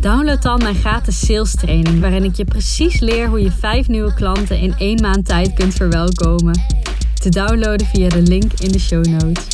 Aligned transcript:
download 0.00 0.42
dan 0.42 0.58
mijn 0.58 0.74
gratis 0.74 1.26
sales 1.26 1.54
training, 1.54 2.00
waarin 2.00 2.24
ik 2.24 2.34
je 2.36 2.44
precies 2.44 3.00
leer 3.00 3.28
hoe 3.28 3.42
je 3.42 3.50
vijf 3.50 3.88
nieuwe 3.88 4.14
klanten 4.14 4.58
in 4.58 4.74
één 4.78 5.00
maand 5.00 5.26
tijd 5.26 5.54
kunt 5.54 5.74
verwelkomen. 5.74 6.60
Te 7.14 7.28
downloaden 7.28 7.86
via 7.86 8.08
de 8.08 8.22
link 8.22 8.52
in 8.52 8.72
de 8.72 8.78
show 8.78 9.04
notes. 9.06 9.46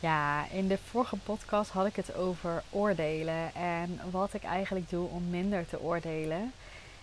Ja, 0.00 0.46
in 0.52 0.68
de 0.68 0.78
vorige 0.90 1.16
podcast 1.16 1.70
had 1.70 1.86
ik 1.86 1.96
het 1.96 2.14
over 2.14 2.62
oordelen 2.70 3.54
en 3.54 4.00
wat 4.10 4.34
ik 4.34 4.42
eigenlijk 4.42 4.90
doe 4.90 5.08
om 5.08 5.30
minder 5.30 5.66
te 5.68 5.80
oordelen. 5.80 6.52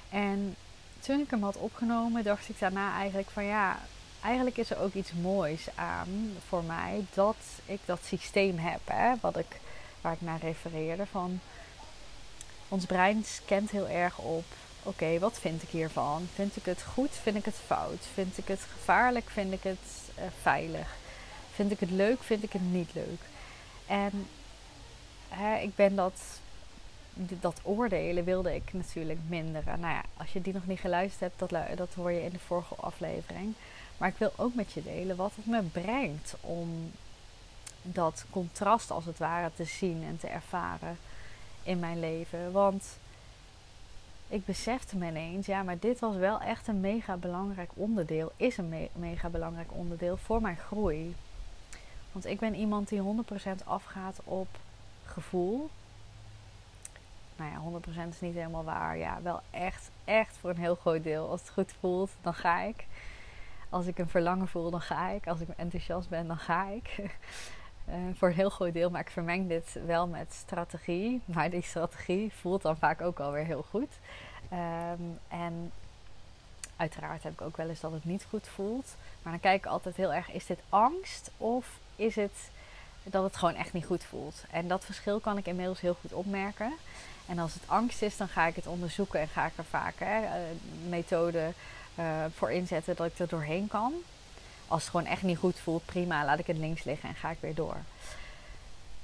En 0.10 0.56
toen 1.00 1.20
ik 1.20 1.30
hem 1.30 1.44
had 1.44 1.58
opgenomen, 1.58 2.24
dacht 2.24 2.50
ik 2.50 2.60
daarna 2.60 2.94
eigenlijk 2.96 3.30
van 3.30 3.44
ja, 3.44 3.80
eigenlijk 4.24 4.58
is 4.58 4.70
er 4.70 4.80
ook 4.80 4.94
iets 4.94 5.12
moois 5.12 5.68
aan 5.76 6.38
voor 6.48 6.64
mij 6.64 7.06
dat 7.14 7.36
ik 7.66 7.80
dat 7.86 8.00
systeem 8.06 8.58
heb, 8.58 8.80
hè, 8.86 9.14
wat 9.22 9.38
ik, 9.38 9.60
waar 10.02 10.14
ik 10.14 10.22
naar 10.22 10.40
refereerde. 10.40 11.06
Van 11.06 11.40
ons 12.68 12.86
brein 12.86 13.24
scant 13.26 13.72
heel 13.72 13.88
erg 13.88 14.18
op. 14.18 14.46
Oké, 14.84 15.20
wat 15.20 15.40
vind 15.40 15.64
ik 15.64 15.70
hiervan? 15.70 16.28
Vind 16.34 16.56
ik 16.56 16.66
het 16.66 16.84
goed? 16.84 17.12
Vind 17.22 17.36
ik 17.36 17.46
het 17.46 17.60
fout? 17.66 18.08
Vind 18.14 18.38
ik 18.38 18.48
het 18.48 18.62
gevaarlijk? 18.78 19.30
Vind 19.30 19.54
ik 19.54 19.64
het 19.64 20.12
uh, 20.18 20.24
veilig? 20.42 20.96
Vind 21.54 21.72
ik 21.72 21.80
het 21.80 21.92
leuk? 21.92 22.24
Vind 22.24 22.44
ik 22.44 22.54
het 22.54 22.72
niet 22.72 22.94
leuk? 22.94 23.22
En 23.88 24.28
hè, 25.30 25.58
ik 25.58 25.76
ben 25.76 25.96
dat 25.96 26.22
dat 27.14 27.60
oordelen 27.64 28.24
wilde 28.24 28.56
ik 28.56 28.74
natuurlijk 28.74 29.20
minderen. 29.28 29.80
Nou 29.80 29.94
ja, 29.94 30.04
als 30.18 30.34
je 30.34 30.42
die 30.42 30.54
nog 30.54 30.68
niet 30.68 30.80
geluisterd 30.80 31.20
hebt, 31.20 31.52
dat, 31.52 31.78
dat 31.78 31.94
hoor 31.94 32.12
je 32.12 32.24
in 32.24 32.30
de 32.30 32.40
vorige 32.40 32.76
aflevering. 32.76 33.54
Maar 33.98 34.10
ik 34.10 34.18
wil 34.18 34.32
ook 34.36 34.54
met 34.54 34.72
je 34.72 34.84
delen 34.84 35.16
wat 35.16 35.32
het 35.36 35.46
me 35.46 35.62
brengt 35.62 36.36
om 36.42 36.92
dat 37.82 38.26
contrast 38.30 38.92
als 38.92 39.06
het 39.06 39.18
ware 39.18 39.52
te 39.56 39.64
zien 39.64 40.04
en 40.04 40.18
te 40.18 40.28
ervaren 40.28 40.98
in 41.64 41.80
mijn 41.80 42.00
leven. 42.00 42.52
Want 42.52 42.98
ik 44.28 44.46
besefte 44.46 44.98
me 44.98 45.08
ineens, 45.08 45.46
ja, 45.46 45.64
maar 45.64 45.80
dit 45.80 46.00
was 46.00 46.16
wel 46.16 46.42
echt 46.42 46.68
een 46.68 46.80
mega 46.80 47.18
belangrijk 47.18 47.72
onderdeel, 47.74 48.32
is 48.36 48.58
een 48.58 48.90
mega 48.94 49.30
belangrijk 49.30 49.70
onderdeel 49.72 50.18
voor 50.18 50.42
mijn 50.42 50.58
groei. 50.58 51.16
Want 52.12 52.26
ik 52.26 52.40
ben 52.40 52.56
iemand 52.56 52.90
die 52.90 53.02
100% 53.02 53.66
afgaat 53.66 54.20
op 54.24 54.48
gevoel, 55.06 55.70
nou 57.36 57.52
ja, 57.52 57.80
100% 58.06 58.10
is 58.10 58.22
niet 58.22 58.34
helemaal 58.34 58.64
waar. 58.64 58.98
Ja, 58.98 59.22
wel 59.22 59.42
echt, 59.52 59.90
echt 60.06 60.38
voor 60.38 60.50
een 60.50 60.58
heel 60.58 60.76
groot 60.76 61.04
deel. 61.04 61.30
Als 61.30 61.42
het 61.42 61.50
goed 61.50 61.74
voelt, 61.80 62.12
dan 62.22 62.34
ga 62.34 62.62
ik. 62.62 62.86
Als 63.70 63.86
ik 63.86 63.98
een 63.98 64.10
verlangen 64.10 64.48
voel, 64.48 64.72
dan 64.72 64.82
ga 64.82 65.10
ik. 65.10 65.28
Als 65.28 65.40
ik 65.40 65.48
enthousiast 65.56 66.10
ben, 66.10 66.28
dan 66.28 66.38
ga 66.38 66.68
ik. 66.68 66.98
Uh, 67.90 67.96
voor 68.18 68.28
een 68.28 68.34
heel 68.34 68.50
groot 68.50 68.74
deel, 68.74 68.90
maar 68.90 69.02
ik 69.02 69.10
vermeng 69.10 69.48
dit 69.48 69.80
wel 69.86 70.08
met 70.08 70.34
strategie. 70.34 71.22
Maar 71.26 71.50
die 71.50 71.62
strategie 71.62 72.34
voelt 72.34 72.62
dan 72.62 72.78
vaak 72.78 73.02
ook 73.02 73.20
alweer 73.20 73.46
heel 73.46 73.66
goed. 73.70 74.00
Um, 74.52 75.20
en 75.28 75.72
uiteraard 76.76 77.24
heb 77.24 77.34
ik 77.34 77.42
ook 77.42 77.58
wel 77.58 77.70
eens 77.70 77.80
dat 77.80 77.92
het 77.92 78.06
niet 78.06 78.26
goed 78.30 78.48
voelt. 78.48 78.96
Maar 79.22 79.32
dan 79.32 79.42
kijk 79.42 79.66
ik 79.66 79.72
altijd 79.72 79.96
heel 79.96 80.14
erg: 80.14 80.32
is 80.32 80.46
dit 80.46 80.60
angst 80.70 81.32
of 81.38 81.80
is 81.96 82.16
het 82.16 82.52
dat 83.04 83.24
het 83.24 83.36
gewoon 83.36 83.56
echt 83.56 83.74
niet 83.74 83.86
goed 83.86 84.04
voelt? 84.04 84.44
En 84.52 84.68
dat 84.68 84.86
verschil 84.86 85.20
kan 85.20 85.38
ik 85.38 85.48
inmiddels 85.48 85.82
heel 85.82 85.98
goed 86.02 86.14
opmerken. 86.14 86.74
En 87.26 87.40
als 87.40 87.54
het 87.54 87.64
angst 87.66 88.02
is, 88.02 88.18
dan 88.18 88.28
ga 88.28 88.46
ik 88.46 88.56
het 88.56 88.68
onderzoeken 88.68 89.20
en 89.20 89.28
ga 89.28 89.46
ik 89.46 89.58
er 89.58 89.66
vaak 89.66 89.94
hè, 89.98 90.22
uh, 90.22 90.30
methode 90.90 91.54
uh, 92.00 92.06
voor 92.36 92.52
inzetten 92.52 92.96
dat 92.96 93.06
ik 93.06 93.20
er 93.20 93.28
doorheen 93.28 93.68
kan. 93.68 93.94
Als 94.68 94.82
het 94.82 94.92
gewoon 94.92 95.06
echt 95.06 95.24
niet 95.24 95.38
goed 95.38 95.60
voelt, 95.60 95.86
prima, 95.86 96.26
laat 96.26 96.40
ik 96.40 96.48
het 96.48 96.58
links 96.58 96.84
liggen 96.84 97.10
en 97.10 97.16
ga 97.16 97.30
ik 97.30 97.38
weer 97.40 97.56
door. 97.56 97.78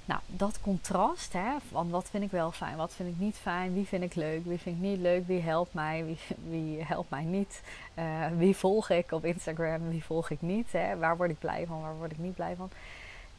Nou, 0.05 0.21
dat 0.27 0.61
contrast, 0.61 1.33
hè, 1.33 1.51
van 1.71 1.89
wat 1.89 2.09
vind 2.09 2.23
ik 2.23 2.31
wel 2.31 2.51
fijn, 2.51 2.75
wat 2.75 2.93
vind 2.93 3.09
ik 3.09 3.19
niet 3.19 3.35
fijn, 3.35 3.73
wie 3.73 3.87
vind 3.87 4.03
ik 4.03 4.15
leuk, 4.15 4.45
wie 4.45 4.57
vind 4.57 4.75
ik 4.75 4.81
niet 4.81 4.99
leuk, 4.99 5.27
wie 5.27 5.41
helpt 5.41 5.73
mij, 5.73 6.17
wie, 6.49 6.83
helpt 6.83 7.09
mij 7.09 7.23
niet, 7.23 7.61
uh, 7.95 8.03
wie 8.37 8.55
volg 8.55 8.89
ik 8.89 9.11
op 9.11 9.25
Instagram, 9.25 9.89
wie 9.89 10.03
volg 10.03 10.29
ik 10.29 10.41
niet, 10.41 10.71
hè, 10.71 10.97
waar 10.97 11.17
word 11.17 11.29
ik 11.29 11.39
blij 11.39 11.65
van, 11.67 11.81
waar 11.81 11.97
word 11.97 12.11
ik 12.11 12.17
niet 12.17 12.35
blij 12.35 12.55
van 12.55 12.69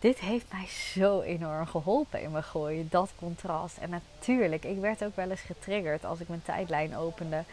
dit 0.00 0.18
heeft 0.18 0.46
mij 0.52 0.66
zo 0.66 1.20
enorm 1.20 1.66
geholpen 1.66 2.22
in 2.22 2.30
mijn 2.30 2.44
groei, 2.44 2.86
dat 2.90 3.10
contrast. 3.18 3.76
En 3.76 3.90
natuurlijk, 3.90 4.64
ik 4.64 4.80
werd 4.80 5.04
ook 5.04 5.16
wel 5.16 5.30
eens 5.30 5.40
getriggerd 5.40 6.04
als 6.04 6.20
ik 6.20 6.28
mijn 6.28 6.42
tijdlijn 6.42 6.96
opende 6.96 7.44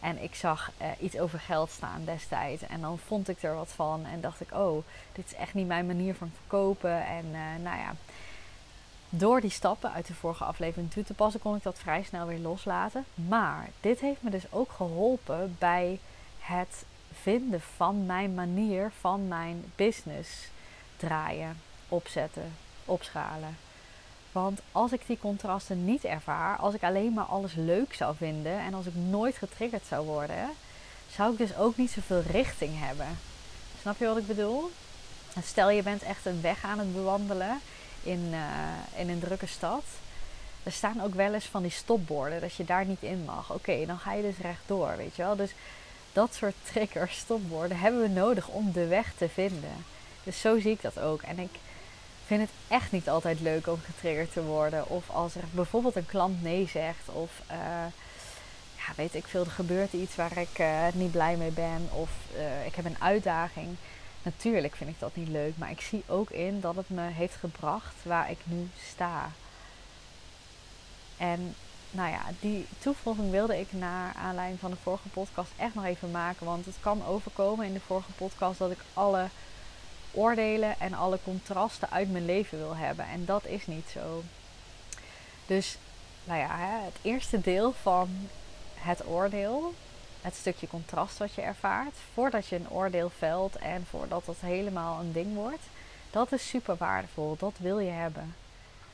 en 0.00 0.22
ik 0.22 0.34
zag 0.34 0.70
uh, 0.80 0.86
iets 1.00 1.18
over 1.18 1.38
geld 1.38 1.70
staan 1.70 2.04
destijds. 2.04 2.62
En 2.62 2.80
dan 2.80 2.98
vond 2.98 3.28
ik 3.28 3.42
er 3.42 3.54
wat 3.54 3.72
van 3.74 4.04
en 4.04 4.20
dacht 4.20 4.40
ik, 4.40 4.52
oh, 4.52 4.84
dit 5.12 5.24
is 5.24 5.34
echt 5.34 5.54
niet 5.54 5.66
mijn 5.66 5.86
manier 5.86 6.14
van 6.14 6.32
verkopen. 6.34 7.06
En 7.06 7.24
uh, 7.24 7.62
nou 7.62 7.78
ja, 7.78 7.94
door 9.08 9.40
die 9.40 9.50
stappen 9.50 9.92
uit 9.92 10.06
de 10.06 10.14
vorige 10.14 10.44
aflevering 10.44 10.90
toe 10.90 11.04
te 11.04 11.14
passen, 11.14 11.40
kon 11.40 11.56
ik 11.56 11.62
dat 11.62 11.78
vrij 11.78 12.02
snel 12.02 12.26
weer 12.26 12.38
loslaten. 12.38 13.04
Maar 13.14 13.68
dit 13.80 14.00
heeft 14.00 14.22
me 14.22 14.30
dus 14.30 14.52
ook 14.52 14.70
geholpen 14.72 15.56
bij 15.58 15.98
het 16.38 16.84
vinden 17.12 17.60
van 17.60 18.06
mijn 18.06 18.34
manier 18.34 18.92
van 19.00 19.28
mijn 19.28 19.64
business 19.76 20.48
draaien 20.96 21.56
opzetten, 21.94 22.56
opschalen. 22.84 23.56
Want 24.32 24.60
als 24.72 24.92
ik 24.92 25.00
die 25.06 25.18
contrasten 25.18 25.84
niet 25.84 26.04
ervaar, 26.04 26.56
als 26.56 26.74
ik 26.74 26.82
alleen 26.82 27.12
maar 27.12 27.24
alles 27.24 27.54
leuk 27.54 27.94
zou 27.94 28.16
vinden 28.16 28.58
en 28.58 28.74
als 28.74 28.86
ik 28.86 28.94
nooit 28.94 29.36
getriggerd 29.36 29.86
zou 29.86 30.06
worden, 30.06 30.50
zou 31.10 31.32
ik 31.32 31.38
dus 31.38 31.56
ook 31.56 31.76
niet 31.76 31.90
zoveel 31.90 32.22
richting 32.30 32.72
hebben. 32.74 33.18
Snap 33.80 33.98
je 33.98 34.06
wat 34.06 34.16
ik 34.16 34.26
bedoel? 34.26 34.70
Stel 35.42 35.70
je 35.70 35.82
bent 35.82 36.02
echt 36.02 36.26
een 36.26 36.40
weg 36.40 36.64
aan 36.64 36.78
het 36.78 36.94
bewandelen 36.94 37.60
in, 38.02 38.28
uh, 38.30 39.00
in 39.00 39.08
een 39.08 39.18
drukke 39.18 39.46
stad. 39.46 39.82
Er 40.62 40.72
staan 40.72 41.02
ook 41.02 41.14
wel 41.14 41.34
eens 41.34 41.44
van 41.44 41.62
die 41.62 41.70
stopborden 41.70 42.40
dat 42.40 42.54
je 42.54 42.64
daar 42.64 42.84
niet 42.84 43.02
in 43.02 43.24
mag. 43.24 43.52
Oké, 43.52 43.86
dan 43.86 43.98
ga 43.98 44.12
je 44.12 44.22
dus 44.22 44.38
rechtdoor, 44.40 44.96
weet 44.96 45.16
je 45.16 45.22
wel. 45.22 45.36
Dus 45.36 45.50
dat 46.12 46.34
soort 46.34 46.54
triggers, 46.62 47.16
stopborden, 47.18 47.78
hebben 47.78 48.02
we 48.02 48.08
nodig 48.08 48.48
om 48.48 48.72
de 48.72 48.86
weg 48.86 49.12
te 49.16 49.28
vinden. 49.28 49.84
Dus 50.22 50.40
zo 50.40 50.60
zie 50.60 50.70
ik 50.70 50.82
dat 50.82 50.98
ook. 50.98 51.22
En 51.22 51.38
ik, 51.38 51.50
vind 52.26 52.40
het 52.40 52.50
echt 52.68 52.92
niet 52.92 53.08
altijd 53.08 53.40
leuk 53.40 53.66
om 53.66 53.80
getriggerd 53.84 54.32
te 54.32 54.42
worden. 54.42 54.88
Of 54.88 55.10
als 55.10 55.34
er 55.34 55.44
bijvoorbeeld 55.50 55.96
een 55.96 56.06
klant 56.06 56.42
nee 56.42 56.68
zegt. 56.68 57.08
Of 57.08 57.30
uh, 57.50 57.56
ja, 58.76 58.92
weet 58.96 59.14
ik 59.14 59.26
veel, 59.26 59.44
er 59.44 59.50
gebeurt 59.50 59.92
iets 59.92 60.16
waar 60.16 60.38
ik 60.38 60.58
uh, 60.58 60.86
niet 60.92 61.10
blij 61.10 61.36
mee 61.36 61.50
ben. 61.50 61.88
Of 61.92 62.10
uh, 62.36 62.66
ik 62.66 62.74
heb 62.74 62.84
een 62.84 63.02
uitdaging. 63.02 63.76
Natuurlijk 64.22 64.76
vind 64.76 64.90
ik 64.90 64.98
dat 64.98 65.16
niet 65.16 65.28
leuk. 65.28 65.56
Maar 65.56 65.70
ik 65.70 65.80
zie 65.80 66.02
ook 66.06 66.30
in 66.30 66.60
dat 66.60 66.76
het 66.76 66.88
me 66.88 67.02
heeft 67.02 67.34
gebracht 67.34 67.94
waar 68.02 68.30
ik 68.30 68.38
nu 68.44 68.68
sta. 68.90 69.30
En 71.16 71.54
nou 71.90 72.10
ja, 72.10 72.22
die 72.40 72.66
toevoeging 72.78 73.30
wilde 73.30 73.60
ik 73.60 73.72
naar 73.72 74.14
aanleiding 74.14 74.60
van 74.60 74.70
de 74.70 74.76
vorige 74.82 75.08
podcast 75.08 75.50
echt 75.56 75.74
nog 75.74 75.84
even 75.84 76.10
maken. 76.10 76.46
Want 76.46 76.66
het 76.66 76.76
kan 76.80 77.06
overkomen 77.06 77.66
in 77.66 77.72
de 77.72 77.80
vorige 77.80 78.12
podcast 78.12 78.58
dat 78.58 78.70
ik 78.70 78.80
alle 78.94 79.28
oordelen 80.14 80.80
en 80.80 80.94
alle 80.94 81.18
contrasten 81.24 81.90
uit 81.90 82.12
mijn 82.12 82.24
leven 82.24 82.58
wil 82.58 82.76
hebben. 82.76 83.06
En 83.08 83.24
dat 83.24 83.46
is 83.46 83.66
niet 83.66 83.88
zo. 83.92 84.22
Dus, 85.46 85.78
nou 86.24 86.38
ja, 86.38 86.80
het 86.84 86.96
eerste 87.02 87.40
deel 87.40 87.72
van 87.72 88.08
het 88.74 89.06
oordeel, 89.06 89.74
het 90.20 90.34
stukje 90.34 90.68
contrast 90.68 91.18
wat 91.18 91.34
je 91.34 91.42
ervaart, 91.42 91.94
voordat 92.14 92.46
je 92.46 92.56
een 92.56 92.70
oordeel 92.70 93.10
velt 93.18 93.56
en 93.56 93.86
voordat 93.90 94.24
dat 94.24 94.36
helemaal 94.40 95.00
een 95.00 95.12
ding 95.12 95.34
wordt, 95.34 95.62
dat 96.10 96.32
is 96.32 96.48
super 96.48 96.76
waardevol. 96.76 97.36
Dat 97.38 97.54
wil 97.56 97.78
je 97.78 97.90
hebben. 97.90 98.34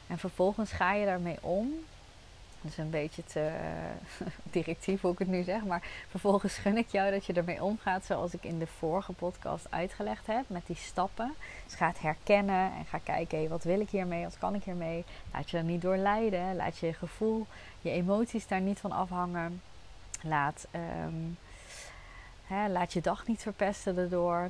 En 0.07 0.19
vervolgens 0.19 0.71
ga 0.71 0.93
je 0.93 1.05
daarmee 1.07 1.39
om 1.41 1.85
dat 2.61 2.71
is 2.71 2.79
een 2.79 2.91
beetje 2.91 3.25
te 3.25 3.51
uh, 4.21 4.27
directief 4.57 5.01
hoe 5.01 5.13
ik 5.13 5.19
het 5.19 5.29
nu 5.29 5.43
zeg. 5.43 5.65
Maar 5.65 5.83
vervolgens 6.09 6.55
gun 6.55 6.77
ik 6.77 6.89
jou 6.89 7.11
dat 7.11 7.27
je 7.27 7.33
ermee 7.33 7.63
omgaat 7.63 8.05
zoals 8.05 8.35
ik 8.35 8.45
in 8.45 8.59
de 8.59 8.67
vorige 8.67 9.13
podcast 9.13 9.67
uitgelegd 9.71 10.27
heb. 10.27 10.45
Met 10.47 10.67
die 10.67 10.77
stappen. 10.77 11.35
Dus 11.65 11.75
ga 11.75 11.87
het 11.87 12.01
herkennen 12.01 12.73
en 12.73 12.85
ga 12.89 12.99
kijken, 12.99 13.49
wat 13.49 13.65
wil 13.65 13.81
ik 13.81 13.91
hiermee? 13.91 14.25
Wat 14.25 14.39
kan 14.39 14.55
ik 14.55 14.65
hiermee? 14.65 15.05
Laat 15.33 15.51
je 15.51 15.57
er 15.57 15.63
niet 15.63 15.83
door 15.83 15.97
leiden. 15.97 16.57
Laat 16.57 16.79
je 16.79 16.93
gevoel, 16.93 17.47
je 17.81 17.91
emoties 17.91 18.47
daar 18.47 18.61
niet 18.61 18.79
van 18.79 18.93
afhangen. 18.93 19.63
Laat, 20.23 20.67
um, 21.07 21.39
hè, 22.47 22.69
laat 22.69 22.93
je 22.93 23.01
dag 23.01 23.27
niet 23.27 23.43
verpesten 23.43 23.97
erdoor. 23.97 24.49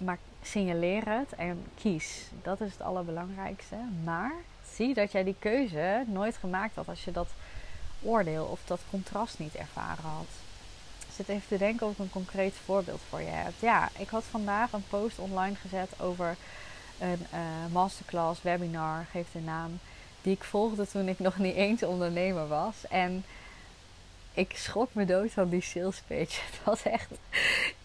Maar 0.00 0.18
signaleer 0.42 1.08
het 1.08 1.32
en 1.32 1.64
kies. 1.74 2.30
Dat 2.42 2.60
is 2.60 2.72
het 2.72 2.82
allerbelangrijkste. 2.82 3.76
Maar 4.04 4.32
zie 4.74 4.94
dat 4.94 5.12
jij 5.12 5.24
die 5.24 5.36
keuze 5.38 6.04
nooit 6.06 6.36
gemaakt 6.36 6.74
had 6.74 6.88
als 6.88 7.04
je 7.04 7.12
dat 7.12 7.28
oordeel 8.02 8.44
of 8.44 8.60
dat 8.64 8.80
contrast 8.90 9.38
niet 9.38 9.54
ervaren 9.54 10.04
had. 10.04 10.28
Zit 11.14 11.28
even 11.28 11.48
te 11.48 11.58
denken 11.58 11.86
of 11.86 11.92
ik 11.92 11.98
een 11.98 12.10
concreet 12.10 12.54
voorbeeld 12.64 13.00
voor 13.08 13.20
je 13.20 13.28
heb. 13.28 13.52
Ja, 13.58 13.88
ik 13.98 14.08
had 14.08 14.24
vandaag 14.30 14.72
een 14.72 14.84
post 14.88 15.18
online 15.18 15.54
gezet 15.54 16.00
over 16.00 16.36
een 16.98 17.26
uh, 17.34 17.72
masterclass, 17.72 18.42
webinar, 18.42 19.06
geef 19.10 19.26
de 19.32 19.40
naam, 19.40 19.78
die 20.22 20.32
ik 20.32 20.44
volgde 20.44 20.86
toen 20.86 21.08
ik 21.08 21.18
nog 21.18 21.38
niet 21.38 21.54
eens 21.54 21.82
ondernemer 21.82 22.48
was. 22.48 22.86
En 22.88 23.24
ik 24.34 24.52
schrok 24.56 24.94
me 24.94 25.04
dood 25.04 25.32
van 25.32 25.48
die 25.48 25.62
sales 25.62 26.02
page. 26.06 26.40
Het 26.50 26.60
was 26.64 26.82
echt, 26.82 27.10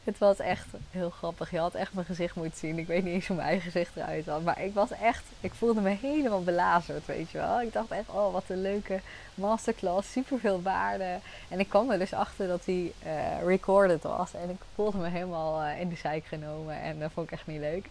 het 0.07 0.17
was 0.17 0.39
echt 0.39 0.67
heel 0.91 1.09
grappig. 1.09 1.51
Je 1.51 1.59
had 1.59 1.73
echt 1.73 1.93
mijn 1.93 2.05
gezicht 2.05 2.35
moeten 2.35 2.59
zien. 2.59 2.77
Ik 2.77 2.87
weet 2.87 3.03
niet 3.03 3.13
eens 3.13 3.27
hoe 3.27 3.35
mijn 3.35 3.47
eigen 3.47 3.71
gezicht 3.71 3.95
eruit 3.95 4.23
zag. 4.23 4.41
Maar 4.41 4.63
ik 4.63 4.73
was 4.73 4.91
echt, 4.91 5.23
ik 5.39 5.53
voelde 5.53 5.81
me 5.81 5.89
helemaal 5.89 6.43
belazerd, 6.43 7.05
weet 7.05 7.29
je 7.29 7.37
wel. 7.37 7.61
Ik 7.61 7.73
dacht 7.73 7.91
echt, 7.91 8.09
oh 8.09 8.33
wat 8.33 8.43
een 8.47 8.61
leuke 8.61 8.99
masterclass. 9.35 10.11
Super 10.11 10.39
veel 10.39 10.61
waarde. 10.61 11.19
En 11.47 11.59
ik 11.59 11.69
kwam 11.69 11.91
er 11.91 11.99
dus 11.99 12.13
achter 12.13 12.47
dat 12.47 12.65
die 12.65 12.93
uh, 13.05 13.43
recorded 13.45 14.03
was. 14.03 14.33
En 14.33 14.49
ik 14.49 14.61
voelde 14.75 14.97
me 14.97 15.07
helemaal 15.07 15.63
uh, 15.63 15.79
in 15.79 15.89
de 15.89 15.95
zeik 15.95 16.25
genomen. 16.25 16.81
En 16.81 16.99
dat 16.99 17.11
vond 17.11 17.27
ik 17.27 17.33
echt 17.33 17.47
niet 17.47 17.59
leuk. 17.59 17.87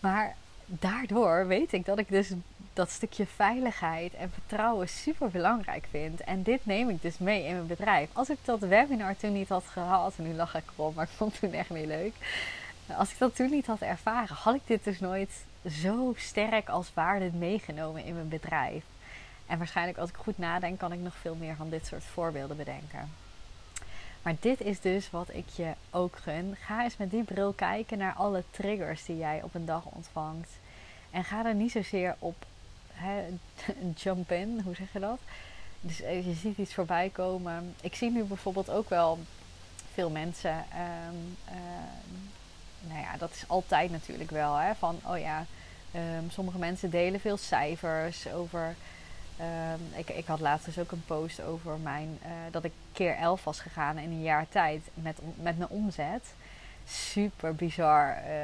Maar 0.00 0.36
daardoor 0.66 1.46
weet 1.46 1.72
ik 1.72 1.84
dat 1.84 1.98
ik 1.98 2.08
dus 2.08 2.32
dat 2.74 2.90
stukje 2.90 3.26
veiligheid 3.26 4.14
en 4.14 4.30
vertrouwen 4.30 4.88
super 4.88 5.30
belangrijk 5.30 5.86
vind. 5.90 6.20
En 6.20 6.42
dit 6.42 6.66
neem 6.66 6.88
ik 6.88 7.02
dus 7.02 7.18
mee 7.18 7.44
in 7.44 7.54
mijn 7.54 7.66
bedrijf. 7.66 8.08
Als 8.12 8.30
ik 8.30 8.38
dat 8.44 8.58
webinar 8.58 9.16
toen 9.16 9.32
niet 9.32 9.48
had 9.48 9.64
gehad, 9.64 10.14
en 10.16 10.24
nu 10.24 10.34
lach 10.34 10.54
ik 10.54 10.70
erop, 10.76 10.94
maar 10.94 11.04
ik 11.04 11.16
vond 11.16 11.32
het 11.32 11.40
toen 11.40 11.58
echt 11.58 11.70
niet 11.70 11.86
leuk. 11.86 12.14
Als 12.96 13.12
ik 13.12 13.18
dat 13.18 13.36
toen 13.36 13.50
niet 13.50 13.66
had 13.66 13.80
ervaren, 13.80 14.36
had 14.36 14.54
ik 14.54 14.66
dit 14.66 14.84
dus 14.84 15.00
nooit 15.00 15.44
zo 15.70 16.12
sterk 16.16 16.68
als 16.68 16.90
waarde 16.94 17.30
meegenomen 17.32 18.04
in 18.04 18.14
mijn 18.14 18.28
bedrijf. 18.28 18.84
En 19.46 19.58
waarschijnlijk 19.58 19.98
als 19.98 20.10
ik 20.10 20.16
goed 20.16 20.38
nadenk, 20.38 20.78
kan 20.78 20.92
ik 20.92 20.98
nog 20.98 21.14
veel 21.14 21.34
meer 21.34 21.56
van 21.56 21.70
dit 21.70 21.86
soort 21.86 22.04
voorbeelden 22.04 22.56
bedenken. 22.56 23.12
Maar 24.22 24.34
dit 24.40 24.60
is 24.60 24.80
dus 24.80 25.10
wat 25.10 25.28
ik 25.32 25.48
je 25.48 25.72
ook 25.90 26.16
gun. 26.16 26.56
Ga 26.60 26.82
eens 26.82 26.96
met 26.96 27.10
die 27.10 27.22
bril 27.22 27.52
kijken 27.52 27.98
naar 27.98 28.12
alle 28.12 28.44
triggers 28.50 29.04
die 29.04 29.16
jij 29.16 29.42
op 29.42 29.54
een 29.54 29.66
dag 29.66 29.84
ontvangt. 29.84 30.50
En 31.10 31.24
ga 31.24 31.46
er 31.46 31.54
niet 31.54 31.70
zozeer 31.70 32.16
op 32.18 32.46
jump 34.02 34.30
in, 34.30 34.60
hoe 34.64 34.74
zeg 34.74 34.92
je 34.92 34.98
dat? 34.98 35.18
Dus 35.80 36.00
eh, 36.00 36.26
je 36.26 36.34
ziet 36.34 36.58
iets 36.58 36.74
voorbij 36.74 37.08
komen. 37.08 37.74
Ik 37.82 37.94
zie 37.94 38.10
nu 38.10 38.22
bijvoorbeeld 38.22 38.70
ook 38.70 38.88
wel 38.88 39.18
veel 39.92 40.10
mensen. 40.10 40.54
Um, 41.08 41.36
nou 42.88 43.00
ja, 43.00 43.16
dat 43.16 43.30
is 43.30 43.44
altijd 43.46 43.90
natuurlijk 43.90 44.30
wel. 44.30 44.54
Hè, 44.54 44.74
van 44.74 44.98
oh 45.04 45.18
ja, 45.18 45.44
um, 45.94 46.30
sommige 46.30 46.58
mensen 46.58 46.90
delen 46.90 47.20
veel 47.20 47.36
cijfers 47.36 48.28
over. 48.28 48.74
Ik, 49.96 50.10
ik 50.10 50.26
had 50.26 50.40
laatst 50.40 50.64
dus 50.64 50.78
ook 50.78 50.90
een 50.90 51.04
post 51.06 51.42
over 51.42 51.78
mijn, 51.78 52.18
uh, 52.22 52.30
dat 52.50 52.64
ik 52.64 52.72
keer 52.92 53.16
11 53.16 53.44
was 53.44 53.60
gegaan 53.60 53.98
in 53.98 54.10
een 54.10 54.22
jaar 54.22 54.48
tijd 54.48 54.82
met, 54.94 55.18
met 55.34 55.58
mijn 55.58 55.70
omzet 55.70 56.22
super 56.84 57.54
bizar 57.54 58.16
uh, 58.16 58.34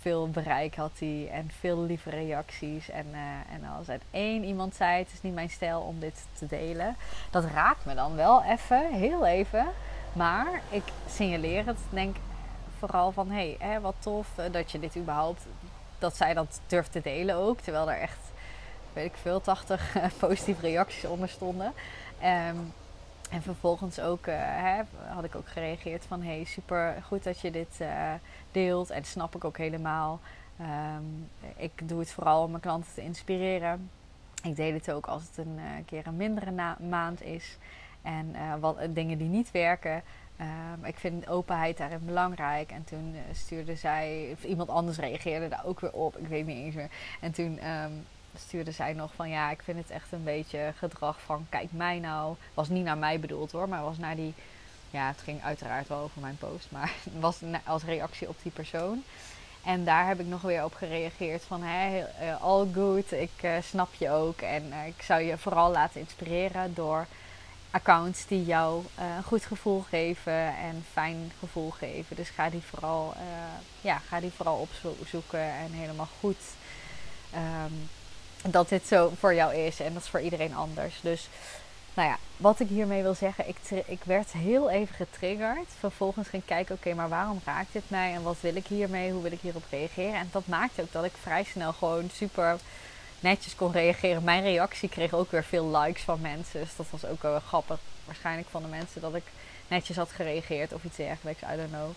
veel 0.00 0.30
bereik 0.30 0.74
had 0.74 0.90
hij 0.98 1.28
en 1.32 1.50
veel 1.58 1.82
lieve 1.82 2.10
reacties. 2.10 2.90
En, 2.90 3.06
uh, 3.12 3.54
en 3.54 3.64
als 3.78 3.86
één 4.10 4.44
iemand 4.44 4.74
zei: 4.74 4.98
Het 4.98 5.12
is 5.12 5.22
niet 5.22 5.34
mijn 5.34 5.50
stijl 5.50 5.80
om 5.80 6.00
dit 6.00 6.26
te 6.32 6.46
delen, 6.46 6.96
dat 7.30 7.44
raakt 7.44 7.84
me 7.84 7.94
dan 7.94 8.14
wel 8.14 8.44
even, 8.44 8.92
heel 8.92 9.26
even. 9.26 9.66
Maar 10.12 10.60
ik 10.68 10.82
signaleer 11.08 11.66
het, 11.66 11.78
denk 11.90 12.16
vooral 12.78 13.12
van: 13.12 13.30
hé, 13.30 13.56
hey, 13.58 13.80
wat 13.80 13.94
tof 13.98 14.26
uh, 14.38 14.44
dat 14.52 14.70
je 14.70 14.78
dit 14.78 14.96
überhaupt, 14.96 15.46
dat 15.98 16.16
zij 16.16 16.34
dat 16.34 16.60
durft 16.66 16.92
te 16.92 17.00
delen 17.00 17.36
ook. 17.36 17.60
Terwijl 17.60 17.90
er 17.90 18.00
echt, 18.00 18.20
weet 18.92 19.06
ik 19.06 19.16
veel, 19.20 19.40
80 19.40 19.96
positieve 20.18 20.60
reacties 20.60 21.04
onder 21.04 21.28
stonden. 21.28 21.72
Um, 22.24 22.72
en 23.30 23.42
vervolgens 23.42 24.00
ook 24.00 24.26
uh, 24.26 24.34
hè, 24.36 24.82
had 25.08 25.24
ik 25.24 25.34
ook 25.34 25.48
gereageerd 25.48 26.04
van 26.04 26.22
hey, 26.22 26.44
super 26.44 27.02
goed 27.06 27.24
dat 27.24 27.40
je 27.40 27.50
dit 27.50 27.78
uh, 27.80 28.12
deelt. 28.52 28.90
En 28.90 29.04
snap 29.04 29.34
ik 29.34 29.44
ook 29.44 29.58
helemaal. 29.58 30.20
Um, 30.60 31.28
ik 31.56 31.88
doe 31.88 31.98
het 31.98 32.12
vooral 32.12 32.42
om 32.42 32.50
mijn 32.50 32.62
klanten 32.62 32.94
te 32.94 33.02
inspireren. 33.02 33.90
Ik 34.42 34.56
deel 34.56 34.72
het 34.72 34.92
ook 34.92 35.06
als 35.06 35.22
het 35.22 35.46
een 35.46 35.56
uh, 35.56 35.64
keer 35.86 36.06
een 36.06 36.16
mindere 36.16 36.74
maand 36.88 37.22
is. 37.22 37.58
En 38.02 38.34
wat, 38.60 38.76
dingen 38.90 39.18
die 39.18 39.28
niet 39.28 39.50
werken. 39.50 40.02
Um, 40.40 40.84
ik 40.84 40.98
vind 40.98 41.28
openheid 41.28 41.76
daarin 41.76 42.04
belangrijk. 42.04 42.70
En 42.70 42.84
toen 42.84 43.16
stuurde 43.32 43.76
zij, 43.76 44.28
of 44.32 44.44
iemand 44.44 44.68
anders 44.68 44.98
reageerde 44.98 45.48
daar 45.48 45.64
ook 45.64 45.80
weer 45.80 45.92
op. 45.92 46.16
Ik 46.16 46.26
weet 46.26 46.46
niet 46.46 46.56
eens 46.56 46.74
meer. 46.74 46.90
En 47.20 47.32
toen 47.32 47.68
um, 47.68 48.06
stuurde 48.36 48.72
zij 48.72 48.92
nog 48.92 49.10
van 49.14 49.28
ja, 49.28 49.50
ik 49.50 49.62
vind 49.62 49.78
het 49.78 49.90
echt 49.90 50.12
een 50.12 50.24
beetje 50.24 50.72
gedrag 50.76 51.20
van 51.20 51.46
kijk 51.48 51.72
mij 51.72 51.98
nou. 51.98 52.36
Was 52.54 52.68
niet 52.68 52.84
naar 52.84 52.98
mij 52.98 53.20
bedoeld 53.20 53.52
hoor, 53.52 53.68
maar 53.68 53.82
was 53.82 53.98
naar 53.98 54.16
die. 54.16 54.34
Ja, 54.90 55.06
het 55.06 55.20
ging 55.20 55.42
uiteraard 55.42 55.88
wel 55.88 55.98
over 55.98 56.20
mijn 56.20 56.36
post, 56.38 56.66
maar 56.70 56.92
was 57.20 57.38
als 57.64 57.82
reactie 57.82 58.28
op 58.28 58.36
die 58.42 58.52
persoon. 58.52 59.02
En 59.64 59.84
daar 59.84 60.06
heb 60.06 60.20
ik 60.20 60.26
nog 60.26 60.42
weer 60.42 60.64
op 60.64 60.74
gereageerd 60.74 61.42
van 61.42 61.62
hé, 61.62 61.98
uh, 61.98 62.42
all 62.42 62.66
good, 62.74 63.12
ik 63.12 63.30
uh, 63.42 63.52
snap 63.62 63.94
je 63.94 64.10
ook. 64.10 64.40
En 64.40 64.66
uh, 64.66 64.86
ik 64.86 65.02
zou 65.02 65.20
je 65.20 65.38
vooral 65.38 65.70
laten 65.70 66.00
inspireren 66.00 66.74
door 66.74 67.06
accounts 67.70 68.26
die 68.26 68.44
jou 68.44 68.84
goed 69.24 69.44
gevoel 69.44 69.80
geven 69.80 70.56
en 70.56 70.84
fijn 70.92 71.32
gevoel 71.38 71.70
geven. 71.70 72.16
Dus 72.16 72.28
ga 72.28 72.50
die 72.50 72.62
vooral, 72.62 73.14
ja, 73.80 73.98
ga 73.98 74.20
die 74.20 74.30
vooral 74.30 74.68
opzoeken 74.82 75.40
en 75.40 75.72
helemaal 75.72 76.08
goed 76.20 76.40
um, 77.34 77.88
dat 78.42 78.68
dit 78.68 78.86
zo 78.86 79.12
voor 79.18 79.34
jou 79.34 79.54
is. 79.54 79.80
En 79.80 79.92
dat 79.94 80.02
is 80.02 80.08
voor 80.08 80.20
iedereen 80.20 80.54
anders. 80.54 80.98
Dus 81.00 81.28
nou 81.94 82.08
ja, 82.08 82.18
wat 82.36 82.60
ik 82.60 82.68
hiermee 82.68 83.02
wil 83.02 83.14
zeggen, 83.14 83.48
ik, 83.48 83.56
ik 83.86 84.00
werd 84.04 84.32
heel 84.32 84.70
even 84.70 84.94
getriggerd. 84.94 85.68
Vervolgens 85.78 86.28
ging 86.28 86.42
ik 86.42 86.48
kijken, 86.48 86.74
oké, 86.74 86.94
maar 86.94 87.08
waarom 87.08 87.40
raakt 87.44 87.72
dit 87.72 87.90
mij? 87.90 88.14
En 88.14 88.22
wat 88.22 88.36
wil 88.40 88.56
ik 88.56 88.66
hiermee? 88.66 89.12
Hoe 89.12 89.22
wil 89.22 89.32
ik 89.32 89.40
hierop 89.40 89.64
reageren? 89.70 90.14
En 90.14 90.28
dat 90.32 90.46
maakte 90.46 90.82
ook 90.82 90.92
dat 90.92 91.04
ik 91.04 91.12
vrij 91.22 91.44
snel 91.44 91.72
gewoon 91.72 92.10
super 92.12 92.58
netjes 93.20 93.54
kon 93.54 93.72
reageren. 93.72 94.24
Mijn 94.24 94.42
reactie 94.42 94.88
kreeg 94.88 95.12
ook 95.12 95.30
weer 95.30 95.44
veel 95.44 95.76
likes 95.76 96.02
van 96.02 96.20
mensen. 96.20 96.60
Dus 96.60 96.76
dat 96.76 96.86
was 96.90 97.04
ook 97.04 97.22
wel 97.22 97.40
grappig. 97.40 97.78
Waarschijnlijk 98.04 98.48
van 98.50 98.62
de 98.62 98.68
mensen 98.68 99.00
dat 99.00 99.14
ik 99.14 99.24
netjes 99.68 99.96
had 99.96 100.10
gereageerd 100.10 100.72
of 100.72 100.84
iets 100.84 100.96
dergelijks. 100.96 101.42
I 101.42 101.56
don't 101.56 101.70
know. 101.70 101.90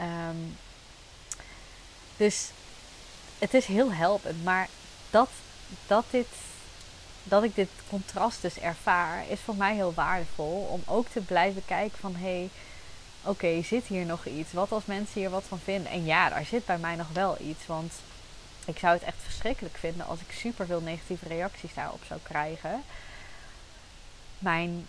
Um, 0.00 0.56
dus 2.16 2.50
het 3.38 3.54
is 3.54 3.66
heel 3.66 3.92
helpend. 3.92 4.44
Maar 4.44 4.68
dat 5.10 5.28
dat, 5.86 6.04
dit, 6.10 6.26
dat 7.22 7.42
ik 7.42 7.54
dit 7.54 7.68
contrast 7.88 8.42
dus 8.42 8.58
ervaar, 8.58 9.28
is 9.28 9.40
voor 9.40 9.56
mij 9.56 9.74
heel 9.74 9.94
waardevol. 9.94 10.68
Om 10.70 10.82
ook 10.86 11.08
te 11.08 11.20
blijven 11.20 11.64
kijken 11.64 11.98
van 11.98 12.14
hé, 12.14 12.20
hey, 12.38 12.50
oké, 13.22 13.62
zit 13.62 13.86
hier 13.86 14.06
nog 14.06 14.26
iets? 14.26 14.52
Wat 14.52 14.72
als 14.72 14.84
mensen 14.84 15.20
hier 15.20 15.30
wat 15.30 15.44
van 15.48 15.58
vinden? 15.58 15.92
En 15.92 16.04
ja, 16.04 16.28
daar 16.28 16.44
zit 16.44 16.66
bij 16.66 16.78
mij 16.78 16.96
nog 16.96 17.08
wel 17.12 17.36
iets. 17.40 17.66
Want 17.66 17.92
ik 18.66 18.78
zou 18.78 18.94
het 18.94 19.02
echt 19.02 19.22
verschrikkelijk 19.22 19.76
vinden 19.76 20.06
als 20.06 20.20
ik 20.20 20.32
super 20.32 20.66
veel 20.66 20.80
negatieve 20.80 21.28
reacties 21.28 21.74
daarop 21.74 22.00
zou 22.06 22.20
krijgen. 22.22 22.82
Mijn, 24.38 24.86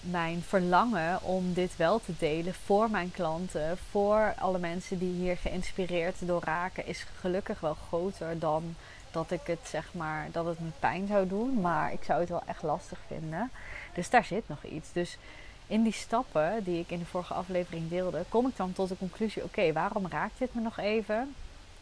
mijn 0.00 0.42
verlangen 0.46 1.22
om 1.22 1.52
dit 1.52 1.76
wel 1.76 2.00
te 2.00 2.12
delen 2.18 2.54
voor 2.64 2.90
mijn 2.90 3.10
klanten, 3.10 3.78
voor 3.90 4.34
alle 4.38 4.58
mensen 4.58 4.98
die 4.98 5.12
hier 5.14 5.36
geïnspireerd 5.36 6.16
door 6.20 6.42
raken, 6.44 6.86
is 6.86 7.06
gelukkig 7.20 7.60
wel 7.60 7.76
groter 7.88 8.38
dan 8.38 8.76
dat 9.12 9.30
ik 9.30 9.40
het 9.44 9.58
zeg 9.64 9.94
maar, 9.94 10.28
dat 10.32 10.46
het 10.46 10.60
me 10.60 10.68
pijn 10.78 11.06
zou 11.06 11.28
doen. 11.28 11.60
Maar 11.60 11.92
ik 11.92 12.04
zou 12.04 12.20
het 12.20 12.28
wel 12.28 12.42
echt 12.46 12.62
lastig 12.62 12.98
vinden. 13.06 13.50
Dus 13.94 14.10
daar 14.10 14.24
zit 14.24 14.48
nog 14.48 14.64
iets. 14.64 14.92
Dus 14.92 15.16
in 15.66 15.82
die 15.82 15.92
stappen 15.92 16.64
die 16.64 16.80
ik 16.80 16.90
in 16.90 16.98
de 16.98 17.04
vorige 17.04 17.34
aflevering 17.34 17.88
deelde, 17.88 18.24
kom 18.28 18.46
ik 18.46 18.56
dan 18.56 18.72
tot 18.72 18.88
de 18.88 18.96
conclusie: 18.96 19.44
oké, 19.44 19.72
waarom 19.72 20.06
raakt 20.08 20.38
dit 20.38 20.54
me 20.54 20.60
nog 20.60 20.78
even? 20.78 21.34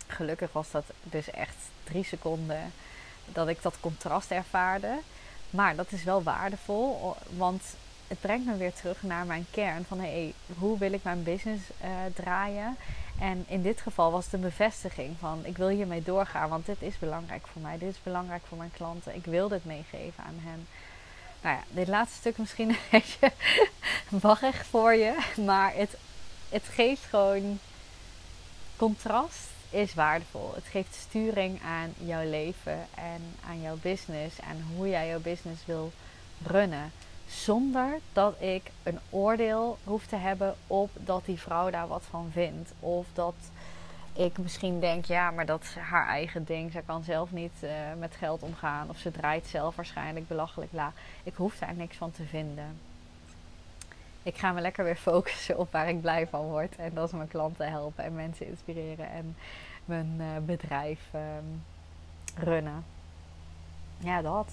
Gelukkig 0.06 0.52
was 0.52 0.70
dat 0.70 0.84
dus 1.02 1.30
echt 1.30 1.56
drie 1.84 2.04
seconden 2.04 2.72
dat 3.24 3.48
ik 3.48 3.62
dat 3.62 3.80
contrast 3.80 4.30
ervaarde. 4.30 4.98
Maar 5.50 5.76
dat 5.76 5.92
is 5.92 6.04
wel 6.04 6.22
waardevol, 6.22 7.16
want 7.36 7.62
het 8.08 8.20
brengt 8.20 8.46
me 8.46 8.56
weer 8.56 8.72
terug 8.72 9.02
naar 9.02 9.26
mijn 9.26 9.46
kern 9.50 9.84
van 9.84 10.00
hey, 10.00 10.34
hoe 10.58 10.78
wil 10.78 10.92
ik 10.92 11.02
mijn 11.02 11.22
business 11.22 11.62
uh, 11.82 11.88
draaien? 12.14 12.76
En 13.20 13.44
in 13.48 13.62
dit 13.62 13.80
geval 13.80 14.10
was 14.10 14.24
het 14.24 14.34
een 14.34 14.40
bevestiging 14.40 15.16
van 15.18 15.40
ik 15.44 15.56
wil 15.56 15.68
hiermee 15.68 16.02
doorgaan, 16.02 16.48
want 16.48 16.66
dit 16.66 16.82
is 16.82 16.98
belangrijk 16.98 17.46
voor 17.46 17.62
mij. 17.62 17.78
Dit 17.78 17.88
is 17.88 18.02
belangrijk 18.02 18.42
voor 18.48 18.58
mijn 18.58 18.72
klanten. 18.72 19.14
Ik 19.14 19.24
wil 19.24 19.48
dit 19.48 19.64
meegeven 19.64 20.24
aan 20.24 20.38
hen. 20.42 20.66
Nou 21.42 21.56
ja, 21.56 21.62
dit 21.68 21.88
laatste 21.88 22.18
stuk 22.18 22.38
misschien 22.38 22.68
een 22.70 22.76
beetje 22.90 23.32
warrig 24.08 24.66
voor 24.66 24.94
je, 24.94 25.16
maar 25.46 25.74
het, 25.74 25.96
het 26.48 26.64
geeft 26.64 27.04
gewoon 27.04 27.58
contrast 28.76 29.48
is 29.70 29.94
waardevol. 29.94 30.52
Het 30.54 30.66
geeft 30.70 30.94
sturing 30.94 31.62
aan 31.62 31.94
jouw 31.98 32.30
leven 32.30 32.86
en 32.94 33.34
aan 33.48 33.60
jouw 33.60 33.76
business 33.82 34.38
en 34.38 34.66
hoe 34.76 34.88
jij 34.88 35.08
jouw 35.08 35.20
business 35.20 35.66
wil 35.66 35.92
runnen. 36.46 36.92
Zonder 37.30 37.98
dat 38.12 38.40
ik 38.40 38.70
een 38.82 38.98
oordeel 39.10 39.78
hoef 39.84 40.06
te 40.06 40.16
hebben 40.16 40.54
op 40.66 40.90
dat 40.94 41.24
die 41.24 41.40
vrouw 41.40 41.70
daar 41.70 41.88
wat 41.88 42.02
van 42.10 42.30
vindt. 42.32 42.72
Of 42.80 43.06
dat 43.12 43.34
ik 44.12 44.38
misschien 44.38 44.80
denk, 44.80 45.04
ja, 45.04 45.30
maar 45.30 45.46
dat 45.46 45.62
is 45.62 45.74
haar 45.74 46.06
eigen 46.06 46.44
ding. 46.44 46.72
Ze 46.72 46.82
kan 46.86 47.04
zelf 47.04 47.32
niet 47.32 47.52
uh, 47.62 47.70
met 47.98 48.16
geld 48.16 48.42
omgaan. 48.42 48.88
Of 48.88 48.98
ze 48.98 49.10
draait 49.10 49.46
zelf 49.46 49.76
waarschijnlijk 49.76 50.28
belachelijk 50.28 50.72
la. 50.72 50.92
Ik 51.22 51.34
hoef 51.34 51.58
daar 51.58 51.74
niks 51.74 51.96
van 51.96 52.10
te 52.10 52.24
vinden. 52.24 52.78
Ik 54.22 54.38
ga 54.38 54.52
me 54.52 54.60
lekker 54.60 54.84
weer 54.84 54.96
focussen 54.96 55.58
op 55.58 55.72
waar 55.72 55.88
ik 55.88 56.00
blij 56.00 56.26
van 56.26 56.44
word. 56.44 56.76
En 56.76 56.94
dat 56.94 57.06
is 57.06 57.14
mijn 57.14 57.28
klanten 57.28 57.70
helpen 57.70 58.04
en 58.04 58.14
mensen 58.14 58.46
inspireren. 58.46 59.10
En 59.10 59.36
mijn 59.84 60.16
uh, 60.18 60.26
bedrijf 60.46 61.00
um, 61.14 61.62
runnen. 62.34 62.84
Ja, 63.98 64.22
dat. 64.22 64.52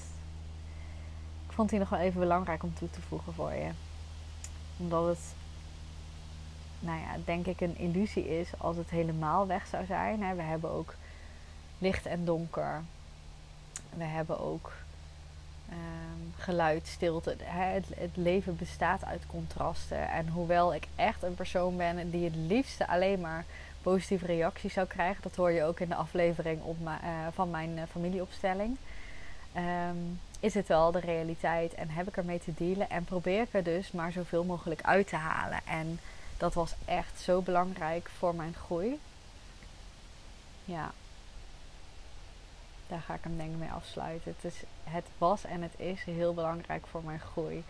Vond 1.58 1.70
die 1.70 1.80
nog 1.80 1.90
wel 1.90 2.00
even 2.00 2.20
belangrijk 2.20 2.64
om 2.64 2.74
toe 2.74 2.90
te 2.90 3.02
voegen 3.02 3.34
voor 3.34 3.54
je. 3.54 3.70
Omdat 4.78 5.08
het 5.08 5.20
nou 6.80 7.00
ja, 7.00 7.16
denk 7.26 7.46
ik 7.46 7.62
een 7.62 7.78
illusie 7.78 8.40
is 8.40 8.50
als 8.58 8.78
het 8.78 8.90
helemaal 8.90 9.48
weg 9.48 9.68
zou 9.68 9.86
zijn. 9.86 10.36
We 10.36 10.42
hebben 10.42 10.72
ook 10.72 10.96
licht 11.78 12.06
en 12.06 12.26
donker. 12.26 12.84
We 13.90 14.04
hebben 14.04 14.40
ook 14.40 14.72
um, 15.70 16.34
geluid, 16.38 16.88
stilte. 16.88 17.36
Het, 17.44 17.86
het, 17.96 18.16
leven 18.18 18.56
bestaat 18.56 19.06
uit 19.06 19.26
contrasten. 19.28 20.10
En 20.10 20.28
hoewel 20.28 20.74
ik 20.74 20.88
echt 20.96 21.24
een 21.24 21.36
persoon 21.36 21.78
ben 21.78 22.10
die 22.12 22.26
het 22.26 22.36
liefste 22.36 22.88
alleen 22.88 23.20
maar 23.20 23.46
positieve 23.82 24.26
reacties 24.26 24.74
zou 24.74 24.88
krijgen, 24.88 25.24
dat 25.24 25.36
hoor 25.36 25.52
je 25.52 25.64
ook 25.64 25.80
in 25.80 25.90
de 25.90 25.96
aflevering 25.96 26.62
op 26.62 26.78
uh, 26.82 26.92
van 27.34 27.50
mijn 27.50 27.78
uh, 27.78 27.84
familieopstelling. 27.92 28.78
Um, 29.56 30.20
is 30.40 30.54
het 30.54 30.68
wel 30.68 30.92
de 30.92 31.00
realiteit 31.00 31.74
en 31.74 31.90
heb 31.90 32.08
ik 32.08 32.18
ermee 32.18 32.40
te 32.40 32.54
dealen 32.54 32.90
en 32.90 33.04
probeer 33.04 33.42
ik 33.42 33.54
er 33.54 33.64
dus 33.64 33.92
maar 33.92 34.12
zoveel 34.12 34.44
mogelijk 34.44 34.82
uit 34.82 35.08
te 35.08 35.16
halen. 35.16 35.60
En 35.66 36.00
dat 36.38 36.54
was 36.54 36.74
echt 36.86 37.20
zo 37.20 37.42
belangrijk 37.42 38.10
voor 38.18 38.36
mijn 38.36 38.54
groei. 38.54 39.00
Ja. 40.66 40.92
Daar 42.88 43.02
ga 43.02 43.14
ik 43.14 43.24
hem 43.24 43.38
denk 43.38 43.56
mee 43.56 43.70
afsluiten. 43.70 44.36
Het, 44.36 44.54
is, 44.54 44.64
het 44.84 45.06
was 45.18 45.44
en 45.44 45.62
het 45.62 45.74
is 45.80 46.04
heel 46.04 46.34
belangrijk 46.34 46.88
voor 46.88 47.04
mijn 47.04 47.20
groei. 47.20 47.64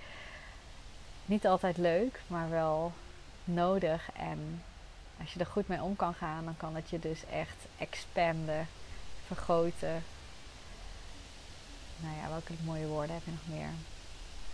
Niet 1.25 1.47
altijd 1.47 1.77
leuk, 1.77 2.21
maar 2.27 2.49
wel 2.49 2.91
nodig. 3.43 4.09
En 4.13 4.63
als 5.19 5.33
je 5.33 5.39
er 5.39 5.45
goed 5.45 5.67
mee 5.67 5.81
om 5.81 5.95
kan 5.95 6.13
gaan, 6.13 6.45
dan 6.45 6.57
kan 6.57 6.75
het 6.75 6.89
je 6.89 6.99
dus 6.99 7.23
echt 7.31 7.65
expanden, 7.77 8.67
vergroten. 9.27 10.03
Nou 11.99 12.15
ja, 12.15 12.29
welke 12.29 12.53
mooie 12.63 12.87
woorden 12.87 13.15
heb 13.15 13.25
je 13.25 13.31
nog 13.31 13.57
meer? 13.57 13.69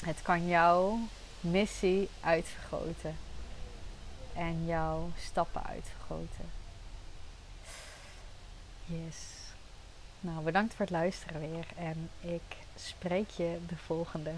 Het 0.04 0.22
kan 0.22 0.48
jouw 0.48 1.00
missie 1.40 2.10
uitvergroten 2.22 3.16
en 4.34 4.66
jouw 4.66 5.12
stappen 5.20 5.64
uitvergroten. 5.64 6.52
Yes. 8.86 9.16
Nou, 10.20 10.44
bedankt 10.44 10.74
voor 10.74 10.86
het 10.86 10.94
luisteren 10.94 11.40
weer 11.52 11.68
en 11.76 12.10
ik 12.20 12.58
spreek 12.76 13.30
je 13.30 13.60
de 13.68 13.78
volgende. 13.78 14.32